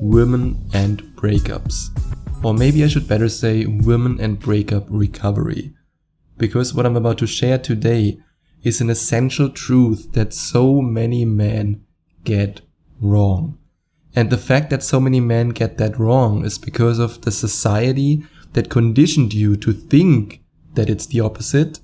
[0.00, 1.90] women and breakups.
[2.44, 5.72] Or maybe I should better say women and breakup recovery.
[6.36, 8.18] Because what I'm about to share today
[8.62, 11.84] is an essential truth that so many men
[12.24, 12.60] get
[13.00, 13.58] wrong.
[14.14, 18.24] And the fact that so many men get that wrong is because of the society
[18.54, 20.42] that conditioned you to think
[20.74, 21.80] that it's the opposite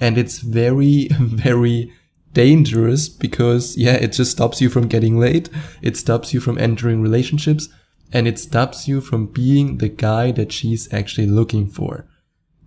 [0.00, 1.92] and it's very, very
[2.34, 5.48] dangerous because, yeah, it just stops you from getting laid.
[5.80, 7.68] It stops you from entering relationships
[8.12, 12.06] and it stops you from being the guy that she's actually looking for.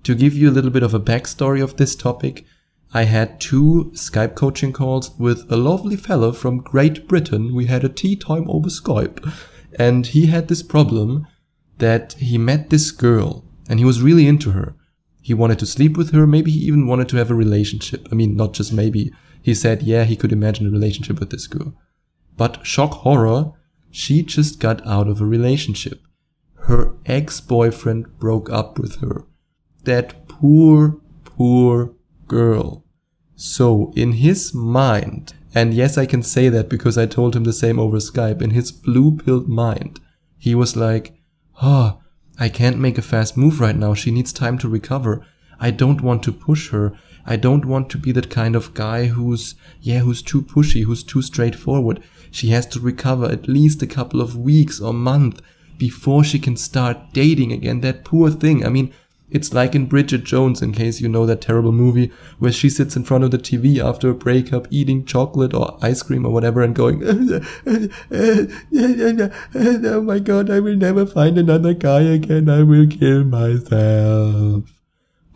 [0.04, 2.46] To give you a little bit of a backstory of this topic,
[2.94, 7.54] I had two Skype coaching calls with a lovely fellow from Great Britain.
[7.54, 9.32] We had a tea time over Skype
[9.78, 11.28] and he had this problem
[11.78, 14.76] that he met this girl and he was really into her
[15.28, 16.26] he wanted to sleep with her.
[16.26, 18.08] Maybe he even wanted to have a relationship.
[18.10, 19.12] I mean, not just maybe.
[19.48, 21.74] He said, yeah, he could imagine a relationship with this girl.
[22.36, 23.54] But shock horror,
[23.90, 26.02] she just got out of a relationship.
[26.68, 29.24] Her ex-boyfriend broke up with her.
[29.86, 31.94] That poor, poor
[32.28, 32.84] girl.
[33.38, 37.54] So in his mind, and yes, I can say that because I told him the
[37.54, 40.02] same over Skype, in his blue-pilled mind,
[40.38, 41.14] he was like,
[41.62, 42.04] ah, oh,
[42.38, 43.94] I can't make a fast move right now.
[43.94, 45.26] She needs time to recover.
[45.60, 46.94] I don't want to push her.
[47.26, 51.04] I don't want to be that kind of guy who's, yeah, who's too pushy, who's
[51.04, 52.02] too straightforward.
[52.32, 55.42] She has to recover at least a couple of weeks or month
[55.78, 57.82] before she can start dating again.
[57.82, 58.66] That poor thing.
[58.66, 58.94] I mean,
[59.30, 62.96] it's like in Bridget Jones, in case you know that terrible movie, where she sits
[62.96, 66.62] in front of the TV after a breakup, eating chocolate or ice cream or whatever,
[66.62, 67.04] and going,
[69.54, 74.64] Oh my god, I will never find another guy again, I will kill myself.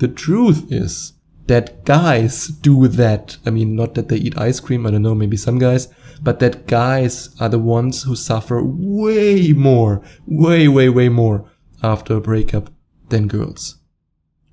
[0.02, 1.14] The truth is
[1.46, 3.38] that guys do that.
[3.46, 5.90] I mean, not that they eat ice cream, I don't know, maybe some guys,
[6.24, 11.52] but that guys are the ones who suffer way more, way, way, way more
[11.84, 12.72] after a breakup
[13.10, 13.76] than girls.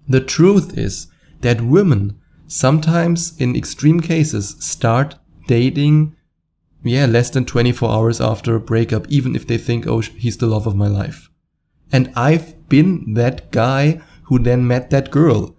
[0.06, 1.06] The truth is
[1.40, 5.14] that women sometimes in extreme cases start
[5.46, 6.14] dating
[6.82, 10.46] yeah, less than 24 hours after a breakup, even if they think, oh, he's the
[10.46, 11.30] love of my life.
[11.90, 15.56] And I've been that guy who then met that girl.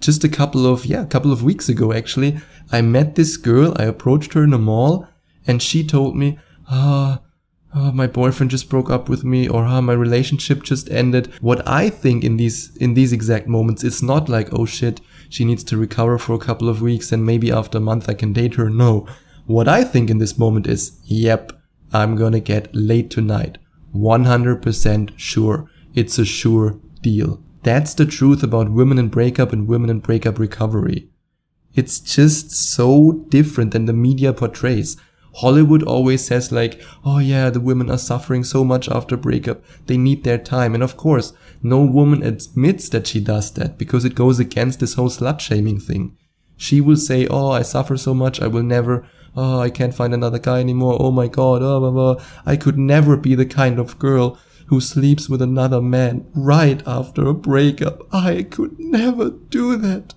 [0.00, 2.38] Just a couple of, yeah, a couple of weeks ago, actually,
[2.70, 3.74] I met this girl.
[3.76, 5.08] I approached her in a mall
[5.46, 7.20] and she told me, ah,
[7.74, 11.32] oh, my boyfriend just broke up with me or oh, my relationship just ended.
[11.40, 15.44] What I think in these, in these exact moments, it's not like, oh shit, she
[15.44, 18.32] needs to recover for a couple of weeks and maybe after a month I can
[18.32, 18.68] date her.
[18.68, 19.06] No.
[19.46, 21.52] What I think in this moment is, yep,
[21.92, 23.58] I'm gonna get late tonight.
[23.94, 25.70] 100% sure.
[25.94, 27.42] It's a sure deal.
[27.62, 31.08] That's the truth about women in breakup and women in breakup recovery.
[31.74, 34.96] It's just so different than the media portrays.
[35.36, 39.62] Hollywood always says like, oh yeah, the women are suffering so much after breakup.
[39.86, 40.74] They need their time.
[40.74, 41.32] And of course,
[41.62, 45.78] no woman admits that she does that because it goes against this whole slut shaming
[45.78, 46.16] thing.
[46.56, 48.40] She will say, oh, I suffer so much.
[48.40, 50.96] I will never, oh, I can't find another guy anymore.
[50.98, 51.62] Oh my God.
[51.62, 52.24] Oh, blah, blah.
[52.44, 54.38] I could never be the kind of girl
[54.68, 58.06] who sleeps with another man right after a breakup.
[58.12, 60.14] I could never do that.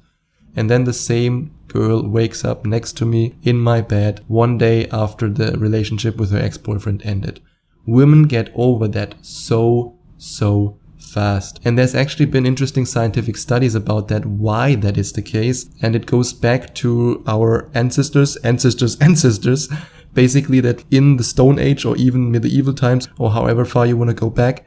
[0.56, 4.88] And then the same girl wakes up next to me in my bed one day
[4.90, 7.40] after the relationship with her ex-boyfriend ended.
[7.86, 11.60] Women get over that so, so fast.
[11.64, 15.70] And there's actually been interesting scientific studies about that, why that is the case.
[15.82, 19.70] And it goes back to our ancestors, ancestors, ancestors,
[20.14, 24.10] basically that in the Stone Age or even medieval times or however far you want
[24.10, 24.66] to go back,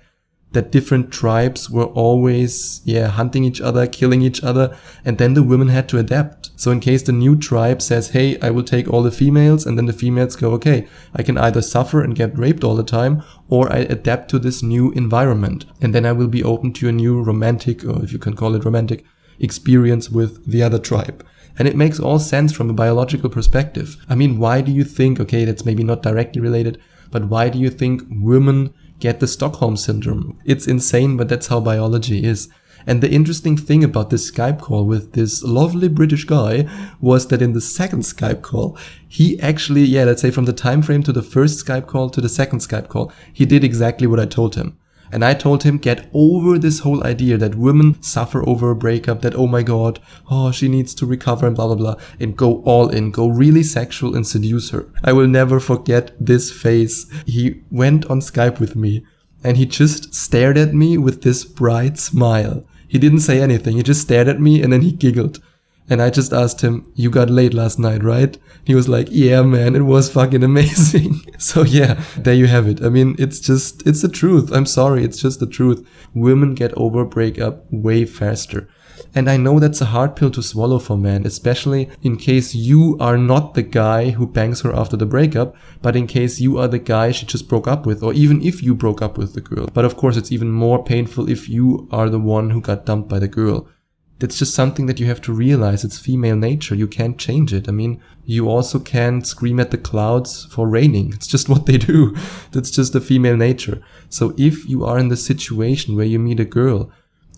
[0.53, 5.42] that different tribes were always, yeah, hunting each other, killing each other, and then the
[5.42, 6.51] women had to adapt.
[6.57, 9.77] So in case the new tribe says, hey, I will take all the females, and
[9.77, 13.24] then the females go, okay, I can either suffer and get raped all the time,
[13.48, 16.92] or I adapt to this new environment, and then I will be open to a
[16.92, 19.04] new romantic, or if you can call it romantic,
[19.39, 21.27] experience with the other tribe.
[21.59, 23.97] And it makes all sense from a biological perspective.
[24.09, 27.59] I mean, why do you think, okay, that's maybe not directly related, but why do
[27.59, 30.39] you think women get the Stockholm syndrome.
[30.45, 32.48] It's insane, but that's how biology is.
[32.86, 36.69] And the interesting thing about this Skype call with this lovely British guy
[37.01, 38.78] was that in the second Skype call,
[39.09, 42.21] he actually, yeah, let's say from the time frame to the first Skype call to
[42.21, 44.78] the second Skype call, he did exactly what I told him.
[45.12, 49.22] And I told him, get over this whole idea that women suffer over a breakup,
[49.22, 52.62] that, oh my God, oh, she needs to recover and blah, blah, blah, and go
[52.62, 54.86] all in, go really sexual and seduce her.
[55.04, 57.06] I will never forget this face.
[57.27, 59.04] He went on Skype with me
[59.45, 62.65] and he just stared at me with this bright smile.
[62.89, 63.77] He didn't say anything.
[63.77, 65.41] He just stared at me and then he giggled.
[65.89, 68.39] And I just asked him, you got laid last night, right?
[68.65, 71.21] He was like, yeah, man, it was fucking amazing.
[71.39, 72.83] so yeah, there you have it.
[72.83, 74.51] I mean, it's just, it's the truth.
[74.51, 75.04] I'm sorry.
[75.04, 75.86] It's just the truth.
[76.15, 78.69] Women get over breakup way faster.
[79.15, 82.97] And I know that's a hard pill to swallow for men, especially in case you
[82.98, 86.69] are not the guy who bangs her after the breakup, but in case you are
[86.69, 89.41] the guy she just broke up with, or even if you broke up with the
[89.41, 89.69] girl.
[89.72, 93.09] But of course, it's even more painful if you are the one who got dumped
[93.09, 93.69] by the girl.
[94.21, 95.84] That's just something that you have to realize.
[95.84, 96.75] It's female nature.
[96.75, 97.69] You can't change it.
[97.69, 101.13] I mean, you also can't scream at the clouds for raining.
[101.13, 102.16] It's just what they do.
[102.53, 103.83] That's just the female nature.
[104.09, 106.91] So if you are in the situation where you meet a girl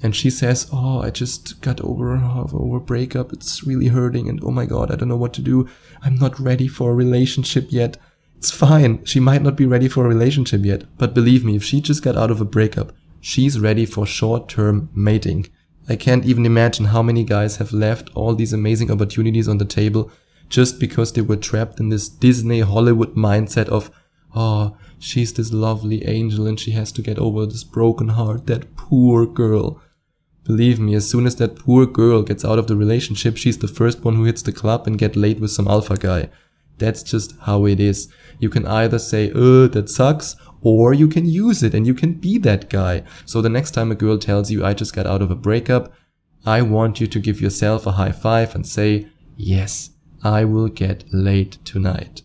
[0.02, 3.32] and she says, "Oh, I just got over over breakup.
[3.32, 5.69] It's really hurting, and oh my god, I don't know what to do.
[6.02, 7.96] I'm not ready for a relationship yet."
[8.37, 9.02] It's fine.
[9.05, 12.02] She might not be ready for a relationship yet, but believe me, if she just
[12.02, 15.46] got out of a breakup, she's ready for short-term mating.
[15.88, 19.64] I can't even imagine how many guys have left all these amazing opportunities on the
[19.64, 20.10] table
[20.48, 23.90] just because they were trapped in this Disney Hollywood mindset of,
[24.34, 28.76] oh, she's this lovely angel and she has to get over this broken heart, that
[28.76, 29.80] poor girl.
[30.44, 33.68] Believe me, as soon as that poor girl gets out of the relationship, she's the
[33.68, 36.28] first one who hits the club and get laid with some alpha guy.
[36.78, 38.08] That's just how it is.
[38.38, 40.36] You can either say, uh, that sucks,
[40.66, 43.04] or you can use it and you can be that guy.
[43.24, 45.92] So the next time a girl tells you, I just got out of a breakup,
[46.44, 49.90] I want you to give yourself a high five and say, yes,
[50.24, 52.22] I will get laid tonight.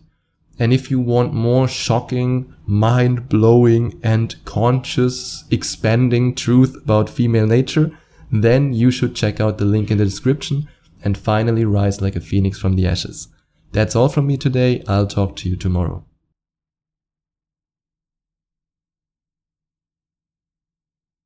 [0.58, 7.96] And if you want more shocking, mind blowing, and conscious, expanding truth about female nature,
[8.32, 10.68] then you should check out the link in the description
[11.04, 13.28] and finally rise like a phoenix from the ashes.
[13.70, 14.82] That's all from me today.
[14.88, 16.04] I'll talk to you tomorrow.